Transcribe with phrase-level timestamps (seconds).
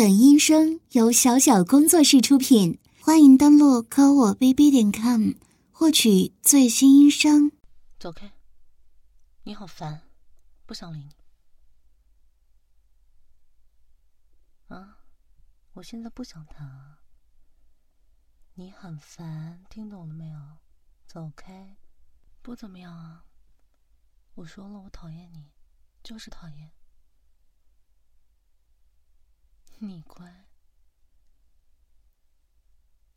[0.00, 5.32] 本音声由小小工作室出品，欢迎登录科我 bb 点 com
[5.70, 7.52] 获取最新音声。
[7.98, 8.32] 走开！
[9.42, 10.00] 你好烦，
[10.64, 11.14] 不想理你。
[14.74, 15.00] 啊，
[15.74, 17.00] 我现在不想谈啊。
[18.54, 20.40] 你很烦，听懂了没有？
[21.06, 21.76] 走开！
[22.40, 23.26] 不怎么样啊。
[24.36, 25.50] 我说了，我讨厌你，
[26.02, 26.70] 就是讨厌。
[29.82, 30.44] 你乖，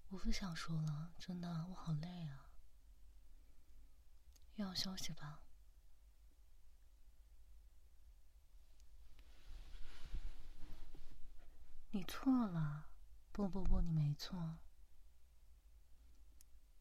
[0.08, 2.53] 我不想说了，真的，我好累啊，
[4.55, 5.41] 要休息吧。
[11.91, 12.88] 你错了，
[13.34, 14.59] 不不不，你没错，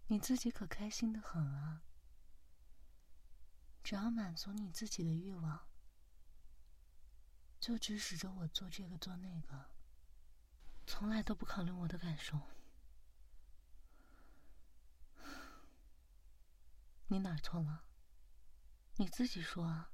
[0.07, 1.83] 你自己可开心的很啊，
[3.83, 5.67] 只要满足你自己的欲望。
[7.59, 9.72] 就指使着我做这个做那个，
[10.95, 12.39] 从来都不考虑我的感受。
[17.07, 17.87] 你哪错了？
[18.97, 19.91] 你自己说啊！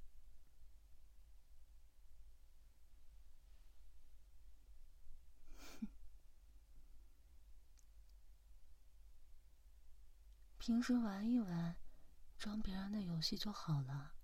[10.59, 11.77] 平时玩一玩，
[12.41, 14.17] 装别人的游戏就好了。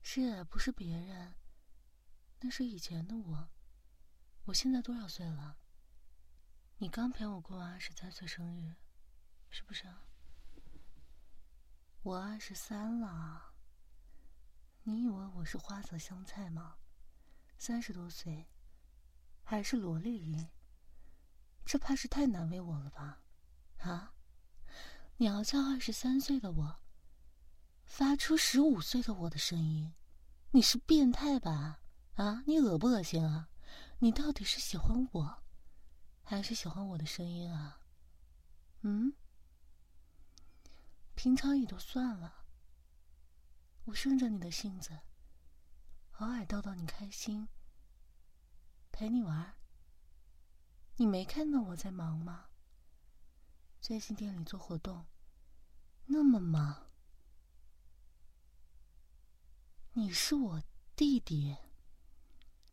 [0.00, 1.34] 是不是别人？
[2.40, 3.50] 那是以前的我。
[4.48, 5.58] 我现在多少岁了？
[6.78, 8.74] 你刚陪我过二十三岁生日，
[9.50, 9.86] 是不是？
[12.02, 13.52] 我二十三了。
[14.84, 16.76] 你以为我是花泽香菜吗？
[17.58, 18.48] 三十多岁，
[19.44, 20.48] 还是萝莉音？
[21.66, 23.20] 这怕是太难为我了吧？
[23.80, 24.14] 啊？
[25.18, 26.80] 你要叫二十三岁的我？
[27.84, 29.92] 发出十五岁的我的声音，
[30.52, 31.82] 你是变态吧？
[32.14, 33.50] 啊，你恶不恶心啊？
[34.00, 35.42] 你到底是喜欢我，
[36.22, 37.80] 还是喜欢我的声音啊？
[38.82, 39.12] 嗯？
[41.16, 42.46] 平常也就算了，
[43.86, 45.00] 我顺着你的性子，
[46.18, 47.48] 偶尔逗逗你开心，
[48.92, 49.56] 陪你玩。
[50.94, 52.50] 你没看到我在忙吗？
[53.80, 55.06] 最近店里做活动，
[56.06, 56.90] 那么忙。
[59.94, 60.62] 你是我
[60.94, 61.56] 弟弟，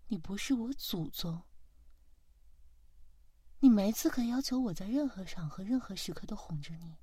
[0.07, 1.43] 你不是我祖宗，
[3.59, 6.97] 你没资格要求我在任何场合、任何时刻都哄着你。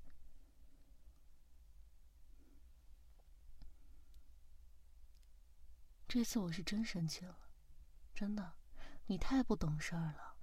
[6.07, 7.37] 这次我是真生气了，
[8.15, 8.55] 真的，
[9.07, 10.37] 你太不懂事儿了，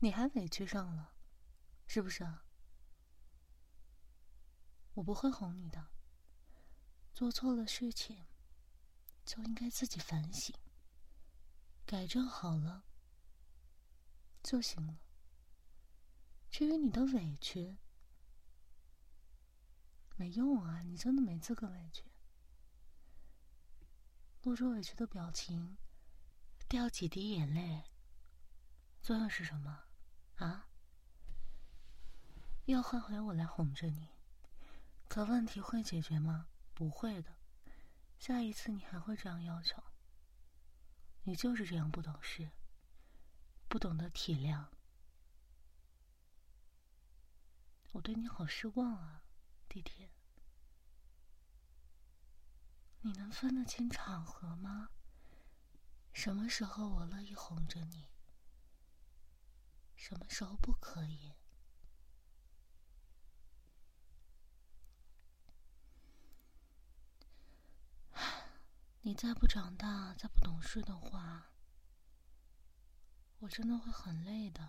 [0.00, 1.12] 你还委屈上了，
[1.86, 2.26] 是不是？
[4.94, 5.90] 我不会哄你的。
[7.14, 8.24] 做错了事情，
[9.24, 10.54] 就应该自己反省，
[11.84, 12.84] 改正好了
[14.42, 14.98] 就行了。
[16.50, 17.76] 至于你的委屈，
[20.16, 20.82] 没用啊！
[20.82, 22.04] 你真的没资格委屈。
[24.42, 25.76] 露出委屈的表情，
[26.68, 27.84] 掉几滴眼泪，
[29.02, 29.84] 作用是什么？
[30.36, 30.68] 啊？
[32.66, 34.08] 要换回我来哄着你？
[35.08, 36.48] 可问题会解决吗？
[36.78, 37.34] 不会的。
[38.20, 39.82] 下一次你还会这样要求。
[41.24, 42.52] 你就是这样不懂事，
[43.68, 44.68] 不懂得体谅。
[47.90, 49.24] 我对你好失望啊，
[49.68, 50.08] 弟弟。
[53.00, 54.90] 你能分得清场合吗？
[56.12, 58.08] 什么时候我乐意哄着你？
[59.96, 61.34] 什么时候不可以？
[69.08, 71.50] 你再不长大，再不懂事的话，
[73.38, 74.68] 我真的会很累的。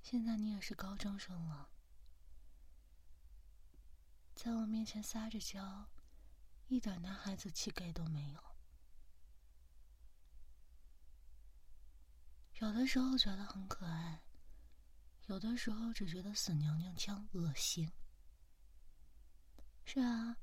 [0.00, 1.68] 现在你也是高中生了，
[4.36, 5.90] 在我面前撒着娇，
[6.68, 8.40] 一点男孩子气概都没有。
[12.60, 14.22] 有的时候觉得很可爱，
[15.26, 17.90] 有的时候只觉得死娘娘腔恶心。
[19.84, 20.36] 是啊。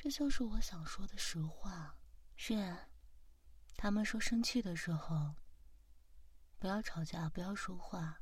[0.00, 1.96] 这就是我想说的实话。
[2.36, 2.86] 是，
[3.76, 5.34] 他们说生气的时候
[6.56, 8.20] 不要吵架，不要说话，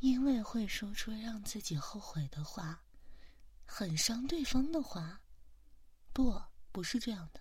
[0.00, 2.84] 因为会说出让自己后悔的话，
[3.64, 5.22] 很伤对方的话。
[6.12, 7.40] 不，不是这样的。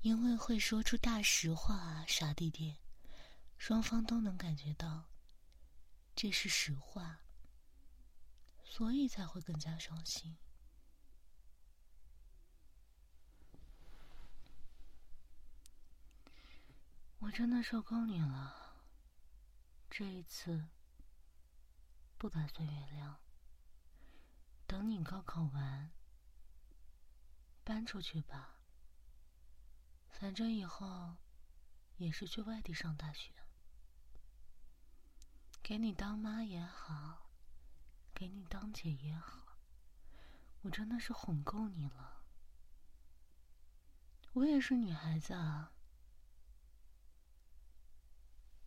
[0.00, 2.78] 因为会说出大实话，傻弟弟，
[3.58, 5.10] 双方都能感觉到
[6.14, 7.22] 这是实话，
[8.64, 10.38] 所以才会更加伤心。
[17.20, 18.76] 我真的受够你了，
[19.90, 20.68] 这一次
[22.16, 23.16] 不打算原谅。
[24.66, 25.90] 等你高考完，
[27.62, 28.62] 搬出去吧。
[30.08, 31.16] 反正以后
[31.98, 33.32] 也是去外地上大学，
[35.62, 37.30] 给你当妈也好，
[38.14, 39.58] 给你当姐也好，
[40.62, 42.22] 我真的是哄够你了。
[44.32, 45.72] 我也是女孩子啊。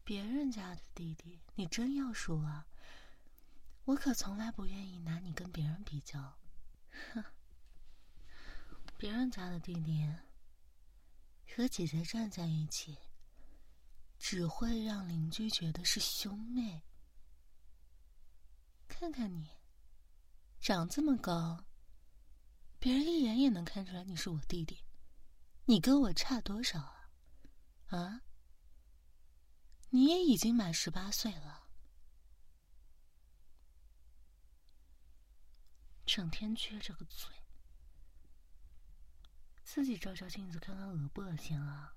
[0.03, 2.67] 别人家的弟弟，你真要说啊，
[3.85, 6.37] 我可从来不愿意拿你跟别人比较。
[7.13, 7.23] 哼，
[8.97, 10.09] 别人家的弟弟
[11.55, 12.97] 和姐姐站在一起，
[14.17, 16.83] 只会让邻居觉得是兄妹。
[18.87, 19.49] 看看你，
[20.59, 21.63] 长这么高，
[22.77, 24.83] 别人一眼也能看出来你是我弟弟。
[25.65, 26.79] 你跟我差多少
[27.87, 27.97] 啊？
[27.97, 28.21] 啊？
[29.95, 31.67] 你也已经满十八岁了，
[36.03, 37.31] 整天撅着个嘴，
[39.63, 41.95] 自己照照镜子看看恶不恶心啊？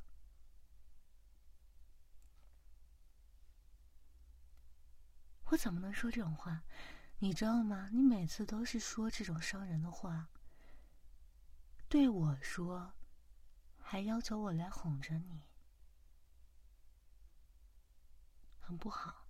[5.46, 6.64] 我怎么能说这种话？
[7.20, 7.88] 你知道吗？
[7.94, 10.28] 你每次都是说这种伤人的话，
[11.88, 12.93] 对我说，
[13.78, 15.45] 还要求我来哄着你。
[18.67, 19.29] 很不好，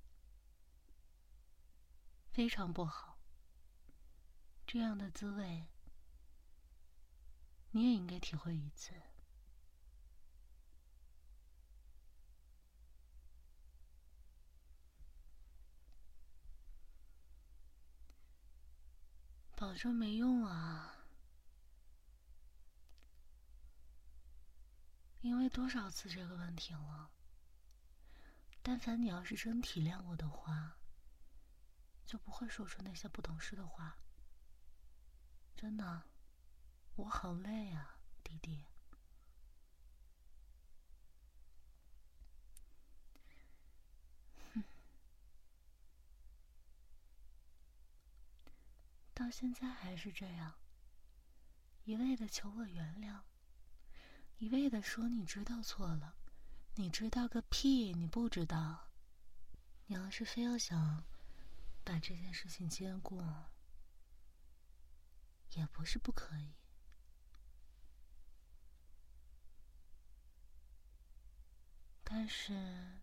[2.30, 3.18] 非常不好。
[4.66, 5.66] 这样的滋味，
[7.72, 8.94] 你也应该体会一次。
[19.54, 20.94] 保证没用啊，
[25.20, 27.10] 因为多少次这个问题了。
[28.68, 30.76] 但凡你要是真体谅我的话，
[32.04, 33.96] 就不会说出那些不懂事的话。
[35.54, 36.02] 真的，
[36.96, 38.66] 我好累啊，弟弟。
[49.14, 50.56] 到现在还是这样，
[51.84, 53.20] 一味的求我原谅，
[54.38, 56.16] 一味的说你知道错了。
[56.78, 57.94] 你知道个屁！
[57.94, 58.88] 你不知道。
[59.86, 61.04] 你要是非要想
[61.82, 63.22] 把这件事情兼顾，
[65.52, 66.52] 也不是不可以。
[72.04, 73.00] 但是，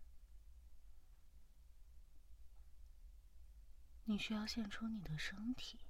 [4.04, 5.80] 你需要献出你的身体，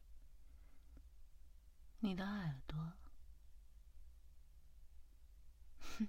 [1.98, 2.94] 你的耳朵。
[5.80, 6.08] 哼。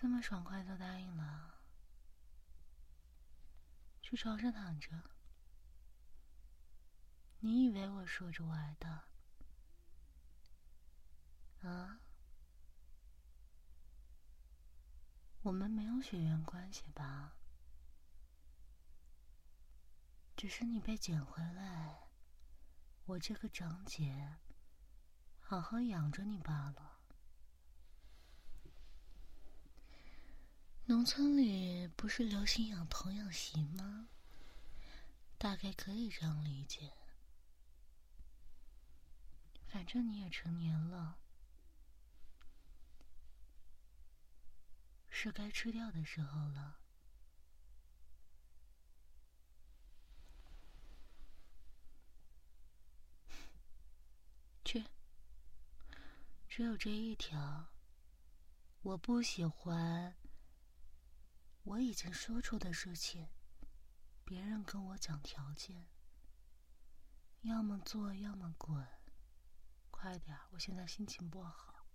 [0.00, 1.60] 这么爽快就答应了，
[4.00, 4.90] 去床上躺着。
[7.40, 9.08] 你以为我说着玩的？
[11.68, 11.98] 啊？
[15.42, 17.36] 我们没有血缘关系吧？
[20.36, 22.06] 只是你被捡回来，
[23.06, 24.36] 我这个长姐
[25.40, 26.87] 好好养着你罢了。
[30.88, 34.08] 农村里不是流行养童养媳吗？
[35.36, 36.94] 大概可以这样理解。
[39.66, 41.18] 反正你也成年了，
[45.10, 46.78] 是该吃掉的时候了。
[54.64, 54.86] 去，
[56.48, 57.66] 只有这一条。
[58.80, 60.16] 我不喜欢。
[61.68, 63.28] 我已经说出的事情，
[64.24, 65.86] 别人跟我讲条件，
[67.42, 68.88] 要么做，要么滚。
[69.90, 71.86] 快点，我现在心情不好。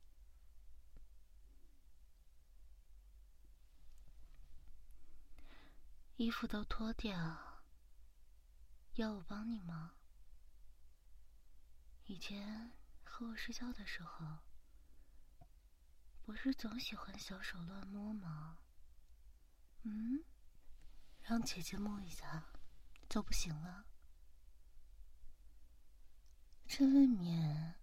[6.17, 7.63] 衣服都脱掉，
[8.93, 9.95] 要我帮你吗？
[12.05, 14.37] 以前和我睡觉的时候，
[16.21, 18.59] 不是总喜欢小手乱摸吗？
[19.83, 20.23] 嗯，
[21.21, 22.45] 让姐姐摸一下
[23.09, 23.85] 就不行了？
[26.65, 27.75] 这未免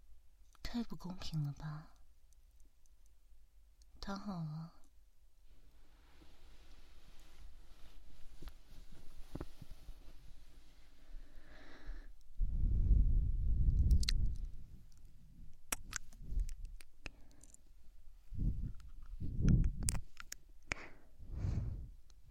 [0.63, 1.93] 太不公平了吧？
[4.01, 4.80] 躺好了。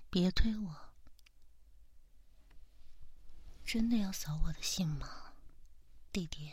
[0.10, 0.76] 别推我！
[3.64, 5.34] 真的要扫我的兴吗，
[6.12, 6.52] 弟弟？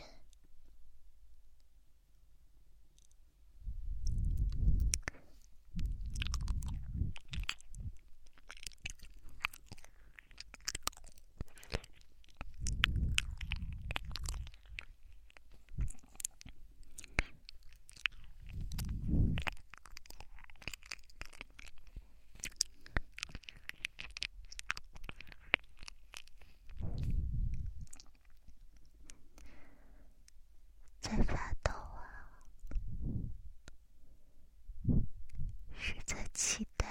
[36.37, 36.85] 期待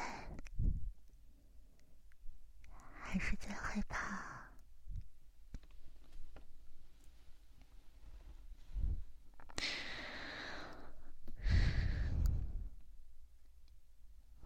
[2.99, 4.51] 还是在害怕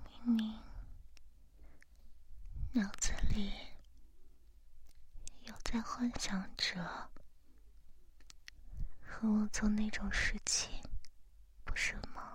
[0.05, 0.61] 明明
[2.73, 3.55] 脑子里
[5.45, 7.11] 又在幻想着
[9.01, 10.71] 和我做那种事情
[11.65, 12.27] 不是吗？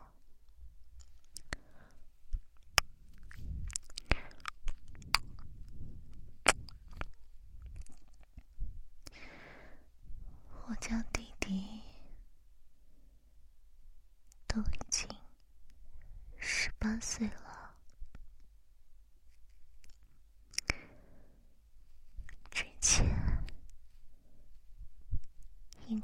[10.68, 11.84] 我家弟弟
[14.48, 15.08] 都已经
[16.40, 17.76] 十八岁了。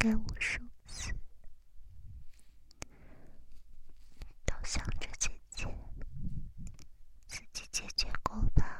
[0.04, 1.14] 该我说数次
[4.48, 5.68] 都想着姐姐，
[7.28, 8.80] 自己解决过吧。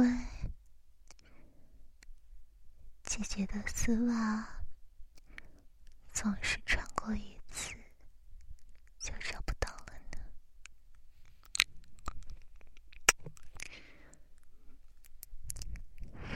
[0.00, 0.06] 乖，
[3.02, 4.48] 姐姐的丝袜
[6.10, 7.74] 总是穿过一次
[8.98, 10.16] 就找不到了呢。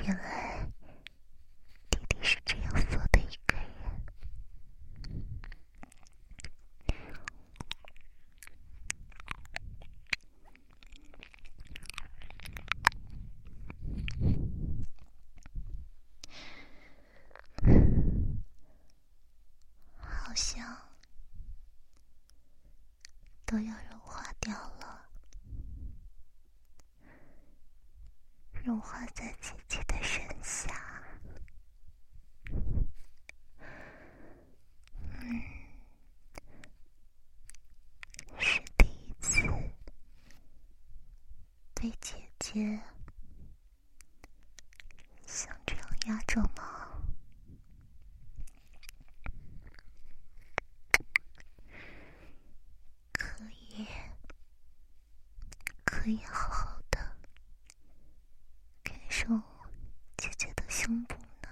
[0.03, 0.71] 原来
[1.89, 3.65] 弟弟是这样做的一个人。
[28.81, 31.03] 画在姐姐的身下，
[35.01, 35.43] 嗯，
[38.39, 39.47] 是第一次
[41.85, 42.81] 对姐姐
[45.27, 46.89] 像这样压着吗？
[53.13, 53.87] 可以，
[55.85, 56.73] 可以好好。
[60.17, 61.49] 姐姐的胸部呢？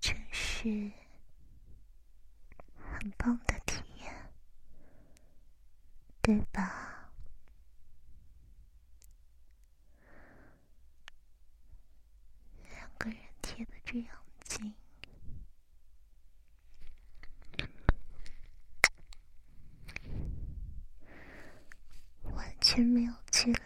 [0.00, 0.92] 真是
[2.76, 4.32] 很棒的体验，
[6.22, 7.10] 对吧？
[12.70, 14.74] 两个人贴的这样近，
[22.32, 23.58] 完全没有距离。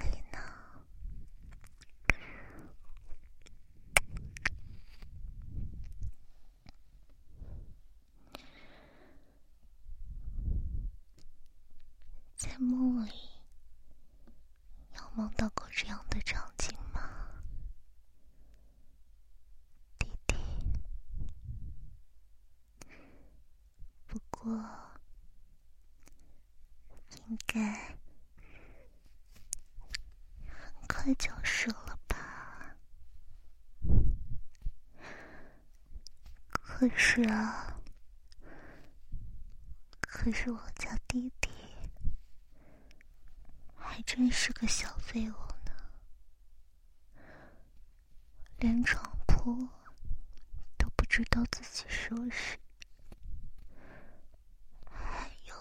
[12.42, 13.12] 在梦里
[14.96, 17.08] 有梦到过这样的场景吗，
[19.96, 20.34] 弟弟？
[24.08, 24.52] 不过
[27.28, 27.96] 应该
[30.48, 32.76] 很快就是了吧？
[36.50, 37.80] 可是啊，
[40.00, 41.48] 可是我家弟弟
[43.76, 45.72] 还真是个小废物呢。
[48.58, 49.66] 连床铺
[50.76, 52.58] 都不知道自己收拾，
[54.84, 55.54] 还有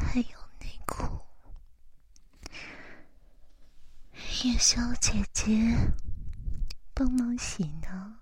[0.00, 1.20] 还有内裤，
[4.42, 5.52] 夜宵姐姐
[6.94, 8.20] 帮忙洗呢。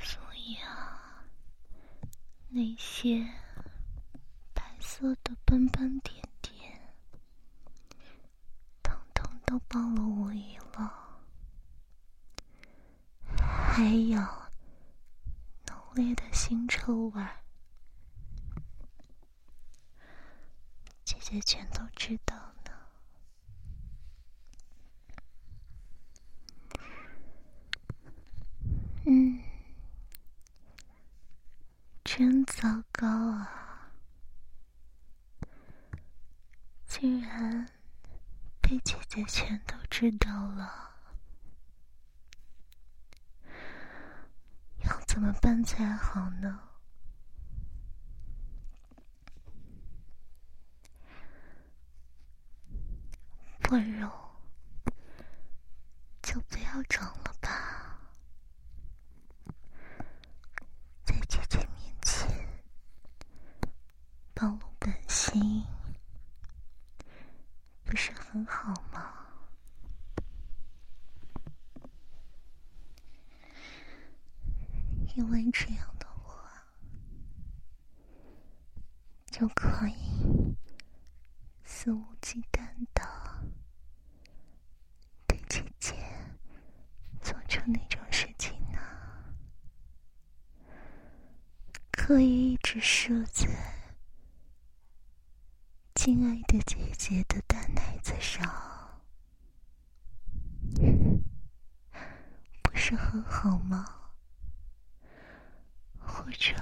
[0.00, 1.24] 所以啊，
[2.48, 3.24] 那些
[5.02, 6.80] 色的斑斑点点，
[8.84, 11.18] 统统都暴露无遗了。
[13.36, 14.20] 还有
[15.66, 17.42] 浓烈的腥臭味儿，
[21.04, 22.70] 姐姐全都知道呢。
[29.06, 29.42] 嗯，
[32.04, 33.58] 真糟糕啊！
[36.86, 37.66] 竟然
[38.60, 39.58] 被姐姐全
[40.22, 40.90] 到了，
[44.84, 46.60] 要怎么办才好呢？
[53.62, 54.08] 不如
[56.22, 57.98] 就不要装了吧。
[61.04, 62.46] 在姐姐面前
[64.34, 65.64] 暴露本性，
[67.84, 69.18] 不是很好吗？
[75.14, 76.50] 因为这样的话，
[79.42, 80.56] 就可以
[81.64, 82.60] 肆无忌惮
[82.94, 83.02] 的
[85.26, 85.96] 对姐姐
[87.20, 88.78] 做出那种事情呢。
[91.90, 93.48] 可以一直设在
[95.96, 99.02] 亲爱的姐姐的大奶子上，
[102.62, 104.12] 不是很好吗？
[105.98, 106.54] 或者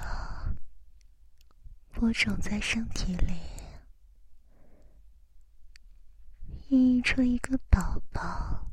[1.92, 3.32] 播种在身体里，
[6.68, 8.66] 孕育出一个宝宝，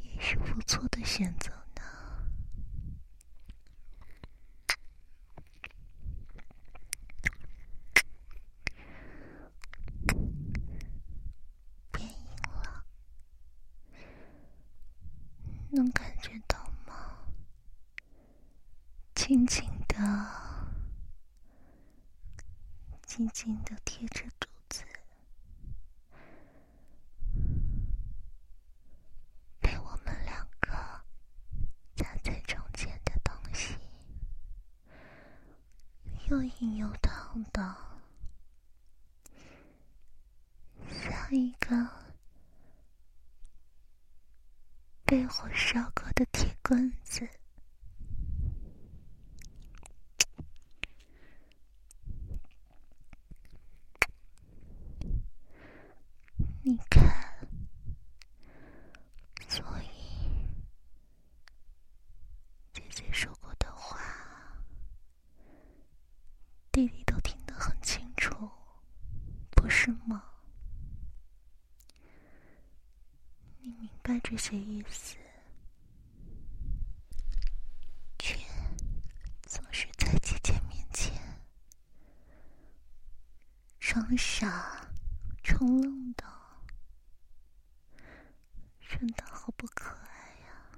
[0.00, 1.82] 也是不错的选择呢。
[11.90, 12.26] 变硬
[12.62, 12.84] 了，
[15.72, 17.26] 能感觉到吗？
[19.16, 19.96] 紧紧的、
[23.02, 24.82] 紧紧的贴着肚子，
[29.60, 30.70] 被我们两个
[31.94, 33.76] 夹在中间的东西，
[36.28, 37.76] 又硬又烫的，
[40.88, 41.88] 像一个
[45.04, 47.28] 被火烧过的铁棍子。
[56.62, 57.48] 你看，
[59.48, 59.86] 所以
[62.72, 64.00] 姐姐说过的话，
[66.72, 68.50] 弟弟都听得很清楚，
[69.52, 70.24] 不是吗？
[73.62, 75.16] 你明白这些意思，
[78.18, 78.38] 却
[79.42, 81.12] 总是在姐姐面前
[83.78, 84.90] 装傻
[85.44, 86.24] 充愣的，
[88.80, 90.70] 真的好不可爱呀、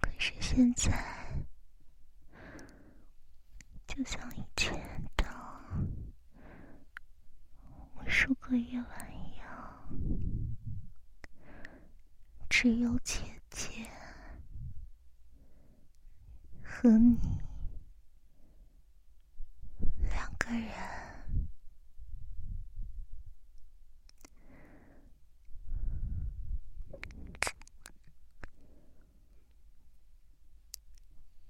[0.00, 1.36] 可是现在，
[3.86, 4.74] 就像以前
[5.16, 5.26] 的
[7.94, 9.88] 无数个夜晚一样，
[12.48, 12.98] 只有
[13.56, 13.88] 姐
[16.62, 17.18] 和你
[20.02, 20.68] 两个人。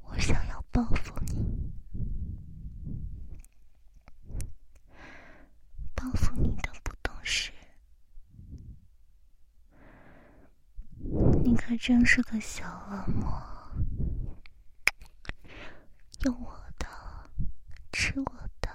[0.03, 1.73] 我想要报复你，
[5.97, 7.51] 报复你的不懂事。
[11.69, 13.29] 你可真是个小恶魔，
[16.25, 16.87] 用我的，
[17.91, 18.71] 吃我的，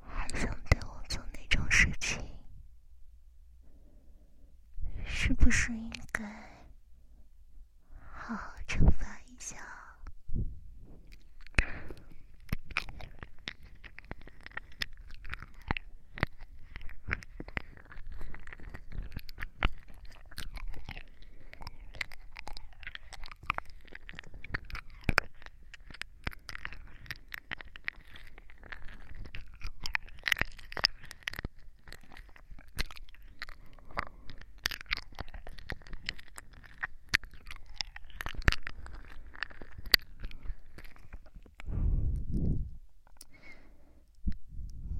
[0.00, 2.18] 还想对我做那种事情，
[5.04, 5.70] 是不是
[8.90, 9.58] 罚一下。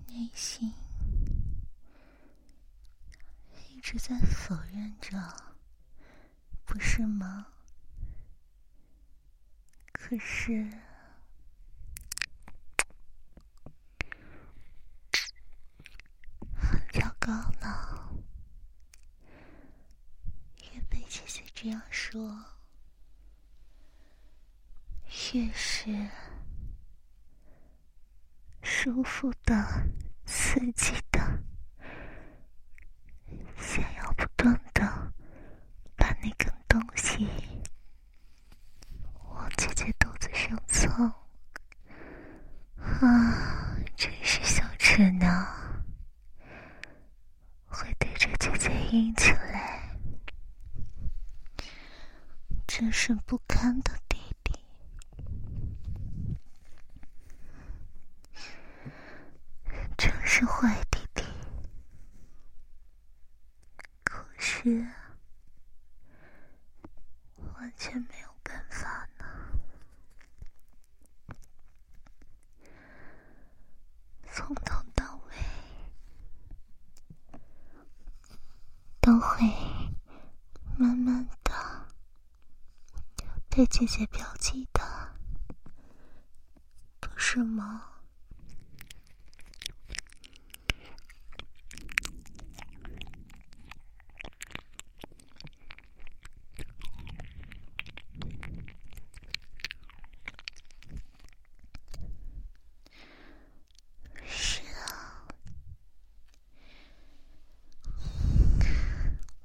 [0.09, 0.73] 内心
[3.69, 5.17] 一直在否认着，
[6.65, 7.47] 不是吗？
[9.93, 10.69] 可是
[16.55, 18.13] 很糟糕了，
[20.75, 22.45] 越被姐姐这样说，
[25.35, 26.09] 越是
[28.63, 29.87] 舒服的。
[30.29, 31.21] 刺激的，
[33.57, 34.83] 想要不断的
[35.97, 37.29] 把那根东西
[39.29, 40.91] 往姐姐肚子上凑，
[42.77, 45.47] 啊，真是小痴呢，
[47.67, 49.97] 会对着姐姐硬起来，
[52.67, 53.95] 真是不堪的。
[60.29, 61.23] 是坏弟弟，
[64.05, 64.87] 可是
[67.55, 69.25] 完全没有办法呢。
[74.31, 75.37] 从头到尾
[79.01, 79.47] 都会
[80.77, 81.55] 慢慢的
[83.57, 84.83] 被姐姐标记的，
[87.01, 87.85] 不是吗？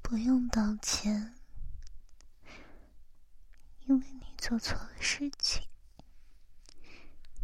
[0.02, 1.34] 不用道歉，
[3.86, 5.65] 因为你做错了事情，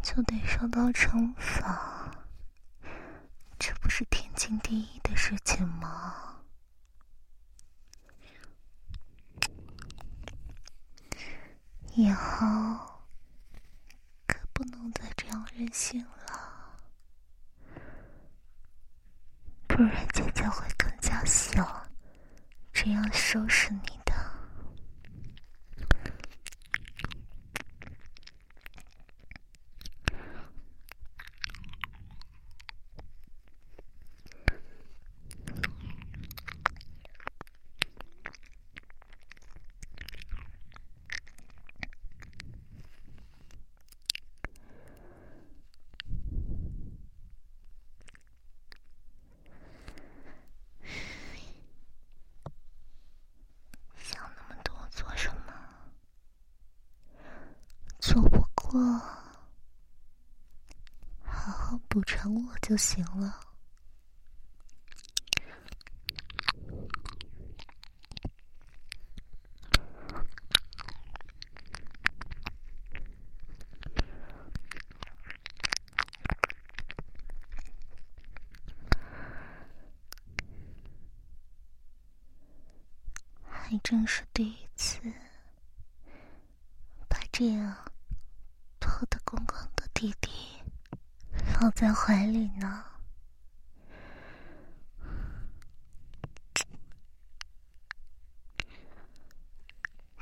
[0.02, 2.10] 就得受到惩罚，
[3.58, 6.42] 这不是天经地义的事情吗？
[11.94, 12.36] 以后
[14.26, 16.78] 可不能再这样任性了，
[19.66, 21.88] 不然姐姐会更加小。
[22.70, 24.12] 这样收拾你的。
[61.88, 63.40] 补偿我就行了。
[83.48, 85.00] 还真是第一次
[87.08, 87.74] 把这样
[88.78, 90.57] 脱得光光的弟弟。
[91.60, 92.84] 抱在怀里呢，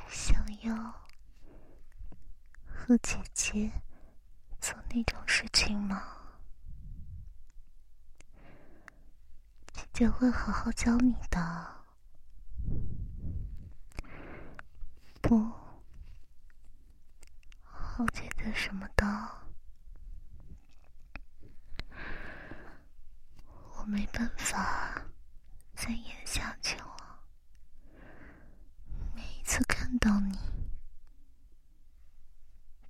[0.09, 1.07] 想要
[2.65, 3.71] 和姐姐
[4.59, 6.01] 做那种事情吗？
[9.73, 11.85] 姐姐会好好教你的。
[15.21, 15.51] 不，
[17.61, 19.36] 好姐姐什么的。
[23.89, 25.01] 没办法
[25.73, 27.23] 再演下去了。
[29.15, 30.37] 每一次看到你，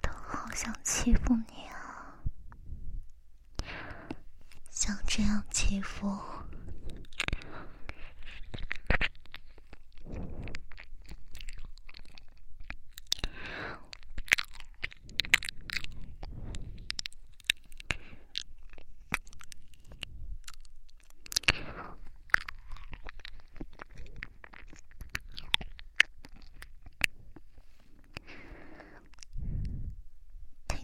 [0.02, 2.18] 都好想欺负你啊！
[4.72, 6.48] 像这样欺负，我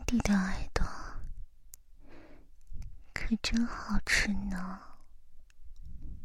[0.06, 0.86] 弟的耳朵
[3.16, 4.82] 可真好吃呢，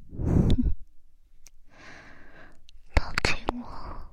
[2.95, 4.09] 抱紧我，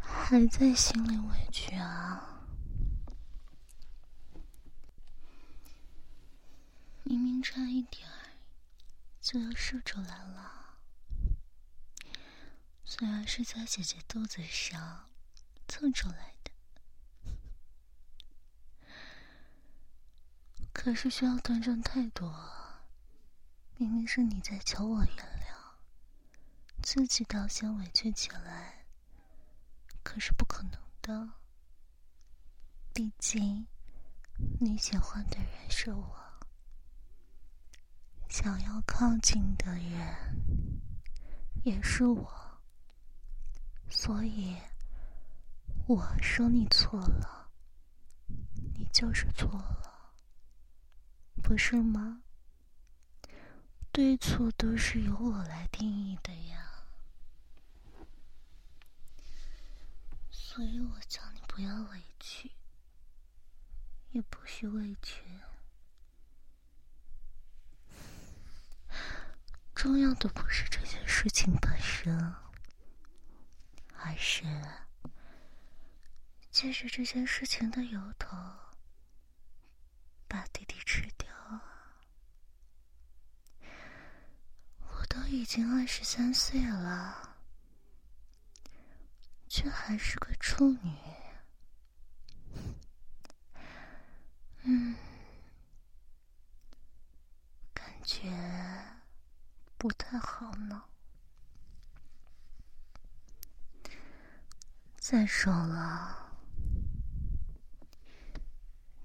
[0.00, 2.46] 还在心里委屈啊？
[7.02, 8.08] 明明差一点
[9.20, 10.76] 就要射出来了。
[12.84, 15.08] 虽然是在姐姐肚子上
[15.66, 16.39] 蹭出来的，
[20.82, 22.34] 可是需要端正太多。
[23.76, 25.54] 明明是你在求我原谅，
[26.82, 28.86] 自己倒先委屈起来，
[30.02, 31.34] 可是不可能的。
[32.94, 33.66] 毕竟
[34.58, 36.16] 你喜欢的人是我，
[38.30, 40.80] 想要靠近的人
[41.62, 42.58] 也是我。
[43.90, 44.56] 所以，
[45.86, 47.50] 我说你错了，
[48.74, 49.79] 你就是错了，
[51.42, 52.22] 不是吗？
[53.92, 56.84] 对错都是由我来定义的呀。
[60.30, 62.52] 所以我叫你不要委屈，
[64.12, 65.24] 也不许委屈。
[69.74, 72.34] 重要的不是这件事情本身。
[74.02, 74.44] 而是
[76.50, 78.34] 借着这件事情的由头，
[80.30, 81.60] 把弟弟吃掉啊。
[84.78, 87.36] 我都已经二十三岁了，
[89.48, 90.96] 却还是个处女。
[94.62, 94.94] 嗯，
[97.74, 98.30] 感觉
[99.76, 100.84] 不太好呢。
[104.96, 106.30] 再说了，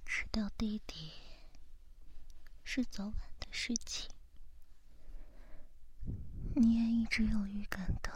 [0.06, 1.13] 吃掉弟弟
[2.65, 4.12] 是早晚的事情，
[6.58, 8.12] 你也一直有预感的，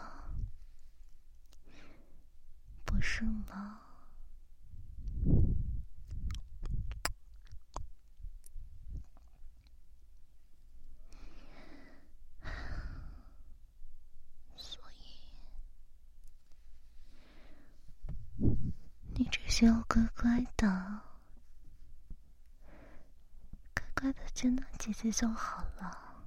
[2.84, 3.80] 不是吗？
[14.58, 15.22] 所以
[19.16, 21.09] 你只需要乖乖的，
[24.00, 26.24] 乖的见到姐姐就好了。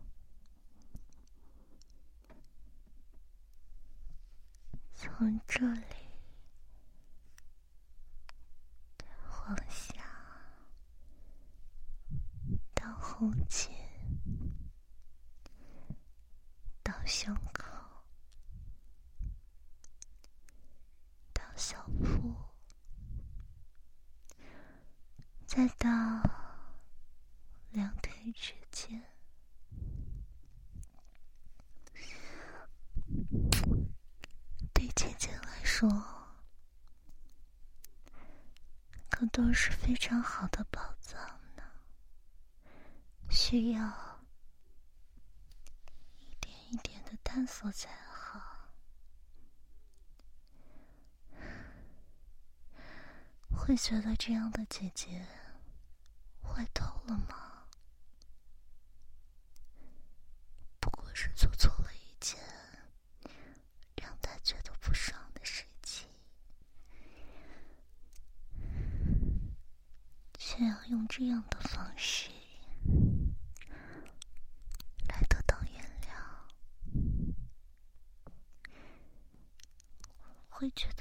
[4.92, 5.84] 从这里
[9.46, 10.04] 往下
[12.74, 13.72] 到后肩，
[16.82, 17.64] 到胸口，
[21.32, 22.34] 到小腹。
[25.46, 25.88] 再到
[27.72, 29.02] 两腿之间，
[34.72, 35.86] 对姐姐来说，
[39.10, 41.20] 可都是非常好的宝藏
[41.54, 41.62] 呢。
[43.52, 43.82] 需要
[46.20, 48.40] 一点一点的探索才好。
[53.50, 55.26] 会觉得这样的姐姐。
[56.42, 57.68] 坏透了吗？
[60.80, 62.40] 不过是做错了一件
[63.96, 66.08] 让他觉得不爽的事情，
[70.38, 72.30] 却要用这样的方式
[75.08, 76.12] 来得到原谅，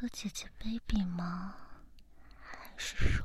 [0.02, 1.56] 有姐姐 baby 吗？
[2.40, 3.24] 还是说？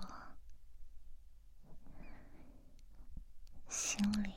[3.67, 4.35] 心里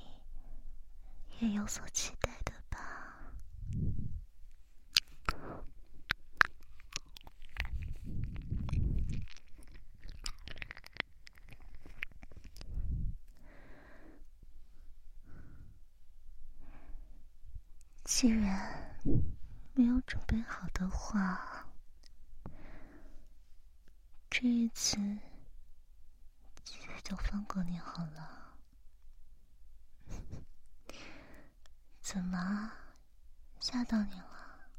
[1.39, 3.33] 也有所期待的吧。
[18.05, 18.97] 既然
[19.73, 21.65] 没有准备好的话，
[24.29, 24.97] 这一次
[27.03, 28.55] 就放过你好了。
[32.01, 32.71] 怎么
[33.59, 34.69] 吓到你了？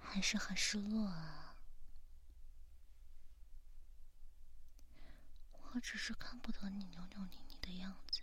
[0.00, 1.56] 还是很失落啊？
[5.74, 8.22] 我只是看不得你扭扭捏捏的样子，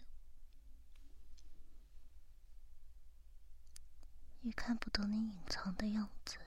[4.41, 6.37] 也看不得你隐藏的样子。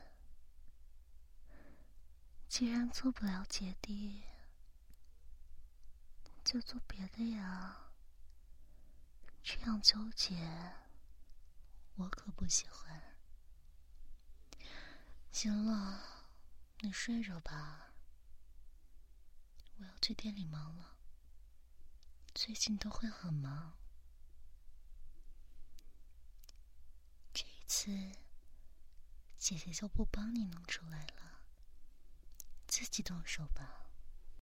[2.48, 4.24] 既然做不了姐弟，
[6.52, 7.92] 就做别的呀。
[9.42, 10.36] 这样纠结，
[11.94, 13.16] 我可不喜欢。
[15.32, 16.26] 行了，
[16.80, 17.94] 你睡着吧，
[19.78, 20.98] 我要去店里忙了。
[22.34, 23.78] 最近都会很忙，
[27.32, 27.86] 这一次
[29.38, 31.40] 姐姐就不帮你弄出来了，
[32.66, 33.81] 自己动手吧。